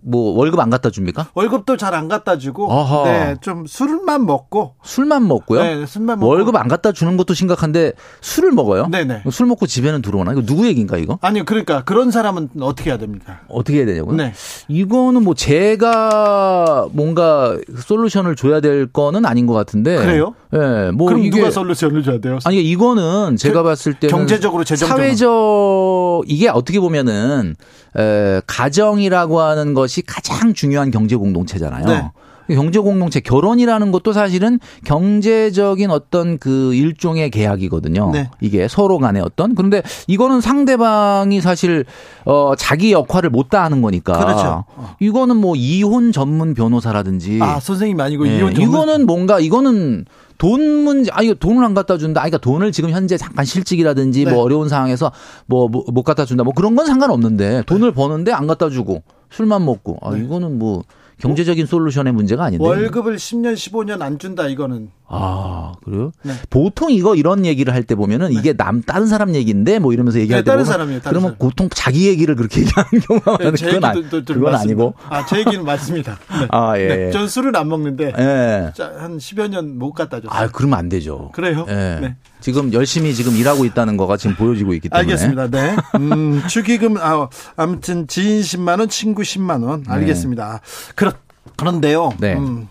[0.01, 1.27] 뭐 월급 안 갖다 줍니까?
[1.33, 3.03] 월급도 잘 안 갖다 주고 아하.
[3.03, 5.61] 네, 좀 술만 먹고 술만 먹고요.
[5.63, 8.87] 네, 술만 먹고 월급 안 갖다 주는 것도 심각한데 술을 먹어요?
[8.89, 9.21] 네, 네.
[9.31, 10.31] 술 먹고 집에는 들어오나?
[10.33, 11.17] 이거 누구 얘기인가 이거?
[11.21, 11.43] 아니요.
[11.45, 13.41] 그러니까 그런 사람은 어떻게 해야 됩니까?
[13.49, 14.15] 어떻게 해야 되냐고요?
[14.15, 14.33] 네.
[14.67, 19.97] 이거는 뭐 제가 뭔가 솔루션을 줘야 될 거는 아닌 것 같은데.
[19.97, 20.35] 그래요?
[20.51, 22.39] 네, 뭐 그럼 이게 누가 솔루션을 줘야 돼요?
[22.45, 27.55] 아니 이거는 제가 봤을 때 경제적으로 재정적 사회적 이게 어떻게 보면은
[27.97, 31.85] 에, 가정이라고 하는 것이 가장 중요한 경제 공동체잖아요.
[31.85, 32.11] 네.
[32.55, 38.11] 경제 공동체 결혼이라는 것도 사실은 경제적인 어떤 그 일종의 계약이거든요.
[38.11, 38.29] 네.
[38.41, 41.85] 이게 서로 간의 어떤 그런데 이거는 상대방이 사실
[42.25, 44.17] 어 자기 역할을 못 다하는 거니까.
[44.17, 44.65] 그렇죠.
[44.99, 48.37] 이거는 뭐 이혼 전문 변호사라든지 아 선생님 아니고 네.
[48.37, 50.05] 이혼 전문 이거는 뭔가 이거는
[50.39, 52.21] 돈 문제, 아, 이거 돈을 안 갖다 준다.
[52.21, 54.35] 아, 그러니까 돈을 지금 현재 잠깐 실직이라든지 뭐 네.
[54.35, 55.11] 뭐 어려운 상황에서
[55.45, 56.45] 뭐, 뭐, 못 갖다 준다.
[56.45, 57.93] 뭐 그런 건 상관없는데 돈을 네.
[57.93, 59.99] 버는데 안 갖다 주고 술만 먹고.
[60.01, 60.23] 아, 네.
[60.23, 60.83] 이거는 뭐
[61.19, 62.63] 경제적인 솔루션의 문제가 아닌데.
[62.65, 64.91] 월급을 10년, 15년 안 준다 이거는.
[65.11, 66.11] 아, 그래요?
[66.23, 66.33] 네.
[66.49, 70.41] 보통 이거 이런 얘기를 할 때 보면은 이게 남 다른 사람 얘기인데 뭐 이러면서 얘기할
[70.41, 70.99] 네, 때 다른 사람이에요.
[71.01, 71.37] 다른 그러면 사람.
[71.49, 74.93] 보통 자기 얘기를 그렇게 얘기하는 경우가 네, 많은데 그건, 아니, 그건 아니고.
[75.09, 76.19] 아, 제 얘기는 맞습니다.
[76.29, 76.47] 네.
[76.51, 76.87] 아, 예.
[76.87, 77.11] 네.
[77.11, 78.71] 전 술은 안 먹는데 예.
[78.99, 80.39] 한 10여 년 못 갖다 줬어요.
[80.39, 81.31] 아, 그러면 안 되죠.
[81.33, 81.65] 그래요?
[81.69, 81.73] 예.
[82.01, 82.15] 네.
[82.41, 85.11] 지금 열심히 지금 일하고 있다는 거가 지금 보여지고 있기 때문에.
[85.11, 85.47] 알겠습니다.
[85.49, 85.75] 네.
[85.95, 89.83] 음, 축의금 아, 아무튼 지인 10만 원, 친구 10만 원.
[89.87, 90.61] 알겠습니다.
[90.95, 91.13] 그렇
[91.57, 92.13] 그런데요.
[92.19, 92.35] 네.
[92.35, 92.67] 음,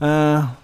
[0.00, 0.56] 어,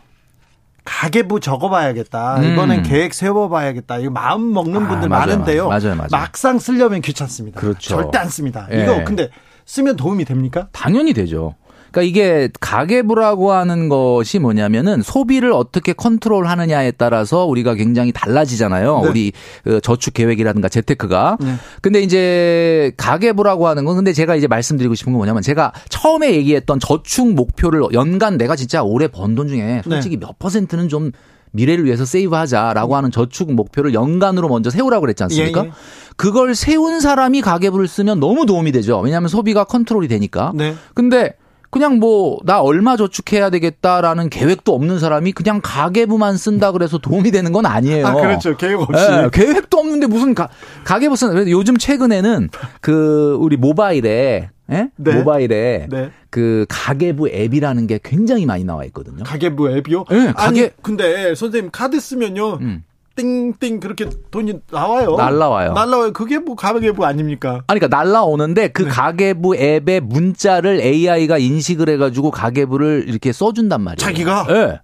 [0.84, 2.38] 가계부 적어봐야겠다.
[2.38, 2.52] 음.
[2.52, 3.98] 이번엔 계획 세워봐야겠다.
[3.98, 5.68] 이거 마음 먹는 아, 분들 아, 맞아요, 많은데요.
[5.68, 6.08] 맞아요, 맞아요.
[6.10, 7.60] 막상 쓰려면 귀찮습니다.
[7.60, 7.88] 그렇죠.
[7.88, 8.66] 절대 안 씁니다.
[8.70, 8.82] 네.
[8.82, 9.28] 이거 근데
[9.66, 10.68] 쓰면 도움이 됩니까?
[10.72, 11.54] 당연히 되죠.
[11.90, 19.00] 그러니까 이게 가계부라고 하는 것이 뭐냐면은 소비를 어떻게 컨트롤하느냐에 따라서 우리가 굉장히 달라지잖아요.
[19.02, 19.08] 네.
[19.08, 19.32] 우리
[19.64, 21.38] 그 저축 계획이라든가 재테크가.
[21.40, 21.54] 네.
[21.80, 26.80] 근데 이제 가계부라고 하는 건 근데 제가 이제 말씀드리고 싶은 건 뭐냐면 제가 처음에 얘기했던
[26.80, 30.26] 저축 목표를 연간 내가 진짜 올해 번 돈 중에 솔직히 네.
[30.26, 31.12] 몇 퍼센트는 좀
[31.52, 35.62] 미래를 위해서 세이브하자라고 하는 저축 목표를 연간으로 먼저 세우라고 그랬지 않습니까?
[35.62, 35.72] 예, 예.
[36.16, 38.98] 그걸 세운 사람이 가계부를 쓰면 너무 도움이 되죠.
[39.00, 40.52] 왜냐하면 소비가 컨트롤이 되니까.
[40.54, 40.74] 네.
[40.94, 41.34] 근데
[41.70, 47.52] 그냥 뭐 나 얼마 저축해야 되겠다라는 계획도 없는 사람이 그냥 가계부만 쓴다 그래서 도움이 되는
[47.52, 48.06] 건 아니에요.
[48.06, 48.56] 아, 그렇죠.
[48.56, 48.92] 계획 없이.
[48.92, 50.48] 네, 계획도 없는데 무슨 가,
[50.84, 52.48] 가계부 쓰는 그래서 요즘 최근에는
[52.80, 54.88] 그 우리 모바일에 예?
[54.96, 55.14] 네.
[55.14, 56.10] 모바일에 네.
[56.30, 59.24] 그 가계부 앱이라는 게 굉장히 많이 나와 있거든요.
[59.24, 60.04] 가계부 앱이요?
[60.10, 62.54] 네, 가계 아니, 근데 선생님 카드 쓰면요.
[62.60, 62.84] 음.
[63.16, 65.16] 띵띵 그렇게 돈이 나와요.
[65.16, 65.72] 날라와요.
[65.72, 66.12] 날라와요.
[66.12, 67.62] 그게 뭐 가계부 아닙니까?
[67.66, 68.88] 아니, 그러니까 날라오는데 그 네.
[68.88, 73.96] 가계부 앱의 문자를 AI가 인식을 해가지고 가계부를 이렇게 써준단 말이에요.
[73.96, 74.46] 자기가?
[74.50, 74.52] 예.
[74.52, 74.80] 네.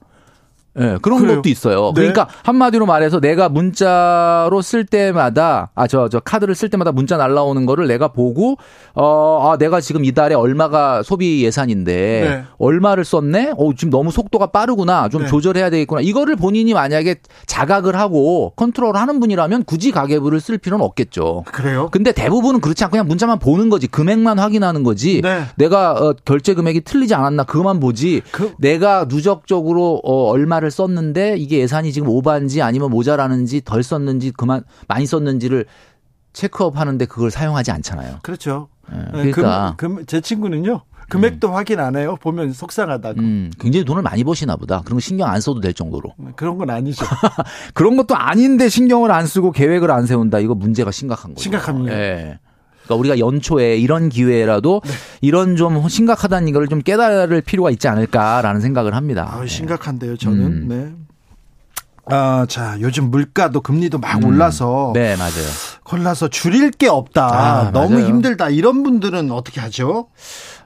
[0.79, 1.37] 네, 그런 그래요?
[1.37, 1.93] 것도 있어요.
[1.95, 2.01] 네.
[2.01, 8.09] 그러니까 한마디로 말해서 내가 문자로 쓸 때마다 아저저 카드를 쓸 때마다 문자 날라오는 거를 내가
[8.09, 8.57] 보고
[8.95, 12.45] 어아 내가 지금 이달에 얼마가 소비 예산인데 네.
[12.59, 13.55] 얼마를 썼네?
[13.57, 15.09] 어 지금 너무 속도가 빠르구나.
[15.09, 15.29] 좀 네.
[15.29, 16.03] 조절해야 되겠구나.
[16.03, 21.45] 이거를 본인이 만약에 자각을 하고 컨트롤하는 분이라면 굳이 가계부를 쓸 필요는 없겠죠.
[21.53, 21.89] 그래요?
[21.91, 23.87] 근데 대부분은 그렇지 않고 그냥 문자만 보는 거지.
[23.87, 25.21] 금액만 확인하는 거지.
[25.23, 25.45] 네.
[25.57, 28.23] 내가 어, 결제 금액이 틀리지 않았나 그것만 보지.
[28.31, 28.53] 그...
[28.59, 34.65] 내가 누적적으로 어, 얼마를 얼마를 썼는데 이게 예산이 지금 오반지 아니면 모자라는지 덜 썼는지 그만
[34.89, 35.67] 많이 썼는지를
[36.33, 38.19] 체크업 하는데 그걸 사용하지 않잖아요.
[38.23, 38.69] 그렇죠.
[38.91, 40.83] 네, 그러니까 금, 금, 제 친구는요.
[41.09, 41.55] 금액도 음.
[41.55, 42.17] 확인 안 해요.
[42.21, 43.21] 보면 속상하다고.
[43.21, 44.83] 음, 굉장히 돈을 많이 버시나 보다.
[44.83, 46.13] 그런 거 신경 안 써도 될 정도로.
[46.19, 47.07] 네, 그런 건 아니죠.
[47.75, 50.41] 그런 것도 아닌데 신경을 안 쓰고 계획을 안 세운다.
[50.41, 51.43] 이거 문제가 심각한 거죠.
[51.45, 51.95] 심각합니다.
[51.95, 52.39] 네.
[52.87, 54.93] 그러니까 우리가 연초에 이런 기회라도 네.
[55.21, 59.29] 이런 좀 심각하다는 이걸 좀 깨달을 필요가 있지 않을까라는 생각을 합니다.
[59.33, 60.41] 아, 심각한데요, 저는.
[60.41, 60.67] 음.
[60.69, 60.93] 네.
[62.09, 64.29] 아, 자, 요즘 물가도 금리도 막 음.
[64.29, 64.93] 올라서.
[64.95, 65.33] 네, 맞아요.
[65.83, 67.27] 골라서 줄일 게 없다.
[67.27, 68.07] 아, 너무 맞아요.
[68.07, 68.49] 힘들다.
[68.51, 70.07] 이런 분들은 어떻게 하죠?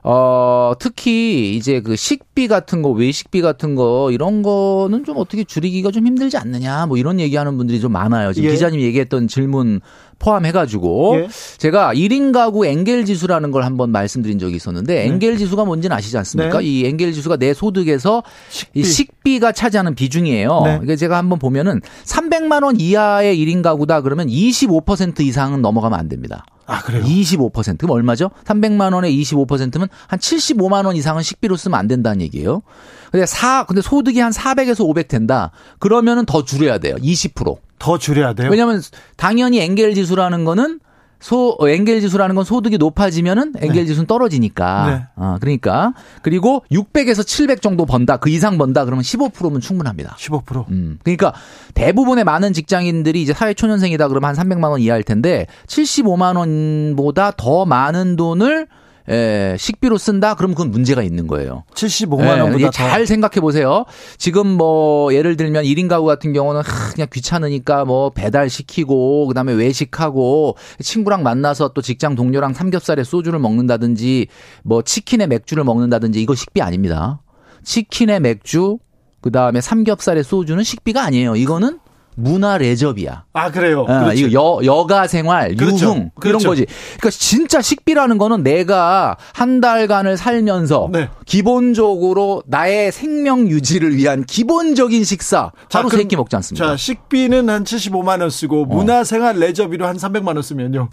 [0.03, 5.91] 어, 특히 이제 그 식비 같은 거, 외식비 같은 거 이런 거는 좀 어떻게 줄이기가
[5.91, 8.33] 좀 힘들지 않느냐 뭐 이런 얘기하는 분들이 좀 많아요.
[8.33, 8.53] 지금 예.
[8.55, 9.81] 기자님 얘기했던 질문
[10.21, 11.29] 포함해가지고 예.
[11.59, 15.05] 제가 1인 가구 엔겔 지수라는 걸 한번 말씀드린 적이 있었는데 네.
[15.07, 16.59] 엔겔 지수가 뭔지는 아시지 않습니까?
[16.59, 16.65] 네.
[16.65, 18.81] 이 엔겔 지수가 내 소득에서 식비.
[18.81, 20.63] 이 식비가 차지하는 비중이에요.
[20.65, 20.81] 네.
[20.85, 26.45] 이게 제가 한번 보면은 300만 원 이하의 1인 가구다 그러면 25% 이상은 넘어가면 안 됩니다.
[26.67, 27.03] 아, 그래요?
[27.03, 27.79] 25%.
[27.79, 28.31] 그럼 얼마죠?
[28.45, 32.63] 300만 원에 25%면 한 75만 원 이상은 식비로 쓰면 안 된다는 얘기예요.
[33.11, 35.51] 근데 사 근데 소득이 한 400에서 500 된다.
[35.81, 36.95] 그러면은 더 줄여야 돼요.
[36.97, 37.57] 20%.
[37.81, 38.49] 더 줄여야 돼요?
[38.51, 38.81] 왜냐하면
[39.17, 40.79] 당연히 엔겔 지수라는 거는
[41.19, 43.87] 소 엔겔 지수라는 건 소득이 높아지면은 엔겔 네.
[43.87, 44.87] 지수는 떨어지니까.
[44.87, 45.07] 네.
[45.17, 48.17] 어, 그러니까 그리고 600에서 700 정도 번다.
[48.19, 50.17] 그 이상 번다 그러면 15%면 충분합니다.
[50.19, 50.69] 15%.
[50.71, 50.99] 음.
[51.03, 51.35] 그러니까
[51.75, 57.67] 대부분의 많은 직장인들이 이제 사회 초년생이다 그러면 한 300만 원 이하일 텐데 75만 원보다 더
[57.67, 58.67] 많은 돈을
[59.09, 60.35] 예, 식비로 쓴다?
[60.35, 61.65] 그럼 그건 문제가 있는 거예요.
[61.75, 63.85] 75만 원보다 예, 잘 생각해 보세요.
[64.19, 69.53] 지금 뭐 예를 들면 1인 가구 같은 경우는 하, 그냥 귀찮으니까 뭐 배달 시키고 그다음에
[69.53, 74.29] 외식하고 친구랑 만나서 또 직장 동료랑 삼겹살에 소주를 먹는다든지
[74.63, 77.21] 뭐 치킨에 맥주를 먹는다든지 이거 식비 아닙니다.
[77.65, 78.79] 치킨에 맥주
[79.21, 81.37] 그다음에 삼겹살에 소주는 식비가 아니에요.
[81.37, 81.79] 이거는
[82.21, 83.25] 문화 레저비야.
[83.33, 83.85] 아 그래요.
[83.89, 84.27] 아, 그렇죠.
[84.27, 85.87] 이거 여 여가 생활, 그렇죠.
[85.87, 86.39] 유흥 그렇죠.
[86.39, 86.67] 이런 거지.
[86.99, 91.09] 그러니까 진짜 식비라는 거는 내가 한 달간을 살면서 네.
[91.27, 96.67] 기본적으로 나의 생명 유지를 위한 기본적인 식사 하루 세 끼 먹지 않습니까?
[96.67, 98.65] 자 식비는 한 75만 원 쓰고 어.
[98.67, 100.89] 문화 생활 레저비로 한 300만 원 쓰면요.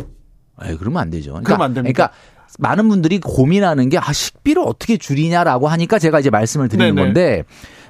[0.63, 1.31] 에 그러면 안 되죠.
[1.31, 1.93] 그러니까, 그러면 안 됩니다.
[1.93, 2.13] 그러니까
[2.59, 7.05] 많은 분들이 고민하는 게 아, 식비를 어떻게 줄이냐라고 하니까 제가 이제 말씀을 드리는 네네.
[7.05, 7.43] 건데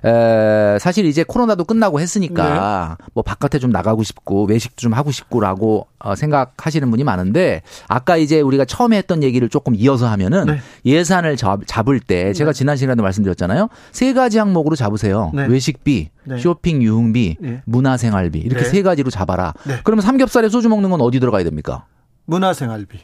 [0.05, 3.05] 에, 사실 이제 코로나도 끝나고 했으니까 네.
[3.13, 8.41] 뭐 바깥에 좀 나가고 싶고 외식도 좀 하고 싶고라고 어, 생각하시는 분이 많은데 아까 이제
[8.41, 10.59] 우리가 처음에 했던 얘기를 조금 이어서 하면은 네.
[10.85, 12.57] 예산을 잡, 잡을 때 제가 네.
[12.57, 13.69] 지난 시간에도 말씀드렸잖아요.
[13.91, 15.31] 세 가지 항목으로 잡으세요.
[15.33, 15.45] 네.
[15.47, 16.37] 외식비, 네.
[16.37, 17.61] 쇼핑 유흥비, 네.
[17.65, 19.53] 문화생활비 이렇게 세 가지로 잡아라.
[19.83, 21.85] 그러면 삼겹살에 소주 먹는 건 어디 들어가야 됩니까?
[22.25, 22.99] 문화생활비.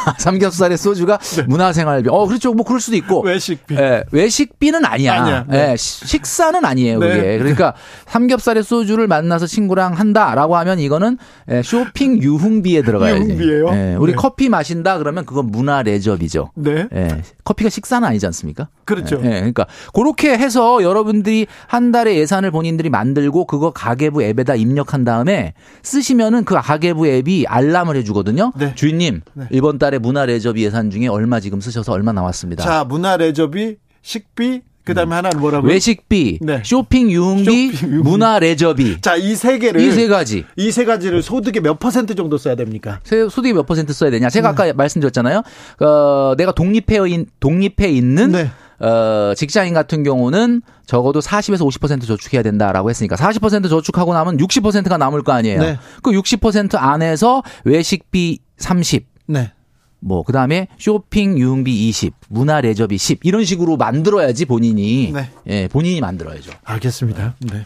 [0.18, 1.42] 삼겹살에 소주가 네.
[1.42, 2.08] 문화생활비.
[2.10, 2.52] 어, 그렇죠.
[2.54, 3.22] 뭐 그럴 수도 있고.
[3.22, 3.76] 외식비.
[3.76, 5.14] 예, 외식비는 아니야.
[5.22, 5.44] 아니야.
[5.48, 5.72] 네.
[5.72, 7.08] 예, 식사는 아니에요, 네.
[7.08, 7.38] 그게.
[7.38, 7.74] 그러니까
[8.06, 11.18] 삼겹살에 소주를 만나서 친구랑 한다라고 하면 이거는
[11.50, 13.20] 예, 쇼핑 유흥비에 들어가야지.
[13.20, 13.68] 유흥비예요?
[13.72, 14.16] 예, 우리 네.
[14.16, 16.50] 커피 마신다 그러면 그건 문화 레저비죠.
[16.54, 16.86] 네.
[16.94, 18.68] 예, 커피가 식사는 아니지 않습니까?
[18.84, 19.20] 그렇죠.
[19.24, 25.54] 예, 그러니까 그렇게 해서 여러분들이 한 달에 예산을 본인들이 만들고 그거 가계부 앱에다 입력한 다음에
[25.82, 28.52] 쓰시면은 그 가계부 앱이 알람을 해주거든요.
[28.56, 28.74] 네.
[28.74, 29.46] 주인님 네.
[29.50, 32.62] 이번 달에 문화 레저비 예산 중에 얼마 지금 쓰셔서 얼마 남았습니다.
[32.62, 35.16] 자, 문화 레저비, 식비, 그다음에 음.
[35.18, 35.70] 하나는 뭐라고요?
[35.72, 36.62] 외식비, 네.
[36.64, 39.00] 쇼핑 유흥비, 쇼핑, 유흥비, 문화 레저비.
[39.02, 40.44] 자, 이 세 개를 이 세 가지.
[40.56, 43.00] 이 세 가지를 소득의 몇 퍼센트 정도 써야 됩니까?
[43.04, 44.28] 소득의 몇 퍼센트 써야 되냐?
[44.30, 44.70] 제가 네.
[44.70, 45.42] 아까 말씀드렸잖아요.
[45.80, 48.50] 어, 내가 독립해 인 독립해 있는 네.
[48.78, 55.22] 어, 직장인 같은 경우는 적어도 40에서 50% 저축해야 된다라고 했으니까 40% 저축하고 나면 60%가 남을
[55.22, 55.60] 거 아니에요.
[55.60, 55.78] 네.
[56.02, 59.06] 그 60% 안에서 외식비 30.
[59.28, 59.52] 네.
[60.02, 65.30] 뭐 그다음에 쇼핑 유흥비 20, 문화 레저비 10 이런 식으로 만들어야지 본인이 네.
[65.46, 66.50] 예, 본인이 만들어야죠.
[66.64, 67.36] 알겠습니다.
[67.40, 67.64] 네.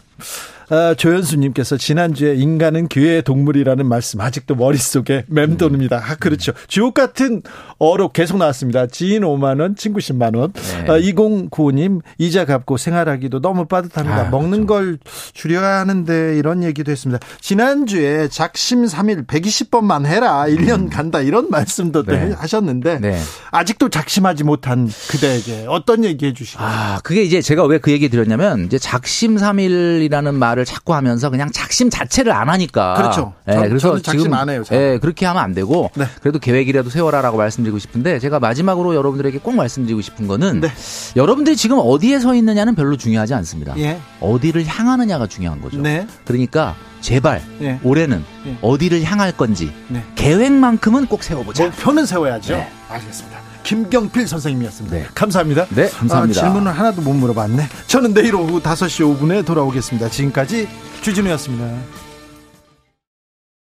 [0.69, 5.95] 아, 조현수님께서 지난주에 인간은 기회의 동물이라는 말씀 아직도 머릿속에 맴도릅니다.
[6.03, 6.51] 아, 그렇죠.
[6.67, 7.41] 주옥 같은
[7.77, 8.87] 어록 계속 나왔습니다.
[8.87, 10.51] 지인 5만원, 친구 10만원.
[10.53, 10.91] 네.
[10.91, 14.27] 아, 2095님, 이자 갚고 생활하기도 너무 빠듯합니다.
[14.27, 14.87] 아, 먹는 그렇죠.
[14.87, 14.99] 걸
[15.33, 17.25] 줄여야 하는데 이런 얘기도 했습니다.
[17.39, 20.47] 지난주에 작심 3일 120번만 해라.
[20.49, 20.89] 1년 음.
[20.89, 21.21] 간다.
[21.21, 22.33] 이런 말씀도 네.
[22.37, 23.17] 하셨는데 네.
[23.51, 26.59] 아직도 작심하지 못한 그대에게 어떤 얘기 해주시죠?
[26.61, 30.93] 아, 그게 이제 제가 왜 그 얘기 드렸냐면 이제 작심 3일 이라는 말 말을 자꾸
[30.93, 32.95] 하면서 그냥 작심 자체를 안 하니까.
[32.95, 33.33] 그렇죠.
[33.47, 34.63] 예, 전, 그래서 지금 안 해요.
[34.71, 36.05] 예, 그렇게 하면 안 되고 네.
[36.21, 40.69] 그래도 계획이라도 세워라라고 말씀드리고 싶은데 제가 마지막으로 여러분들에게 꼭 말씀드리고 싶은 거는 네.
[41.15, 43.77] 여러분들이 지금 어디에 서 있느냐는 별로 중요하지 않습니다.
[43.77, 43.99] 예.
[44.19, 45.79] 어디를 향하느냐가 중요한 거죠.
[45.79, 46.07] 네.
[46.25, 47.79] 그러니까 제발 예.
[47.83, 48.57] 올해는 예.
[48.61, 50.03] 어디를 향할 건지 네.
[50.15, 51.65] 계획만큼은 꼭 세워보자.
[51.65, 52.55] 목표는 세워야죠.
[52.55, 52.69] 네.
[52.89, 53.36] 알겠습니다.
[53.67, 54.95] 김경필 선생님이었습니다.
[54.95, 55.05] 네.
[55.13, 55.65] 감사합니다.
[55.75, 56.39] 네, 감사합니다.
[56.39, 57.67] 아, 질문을 하나도 못 물어봤네.
[57.87, 60.09] 저는 내일 오후 5시 5분에 돌아오겠습니다.
[60.09, 60.69] 지금까지
[61.01, 62.06] 주진우였습니다.